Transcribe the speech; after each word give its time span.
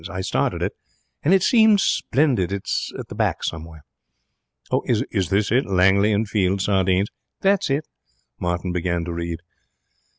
I 0.09 0.21
started 0.21 0.63
it, 0.63 0.73
and 1.21 1.31
it 1.31 1.43
seemed 1.43 1.79
splendid. 1.79 2.51
It's 2.51 2.91
at 2.97 3.09
the 3.09 3.13
back 3.13 3.43
somewhere.' 3.43 3.83
'Is 4.85 5.29
this 5.29 5.51
it 5.51 5.67
Langley 5.67 6.11
and 6.11 6.27
Fielding's 6.27 6.65
sardines?' 6.65 7.11
'That's 7.41 7.69
it.' 7.69 7.87
Martin 8.39 8.71
began 8.71 9.05
to 9.05 9.13
read. 9.13 9.41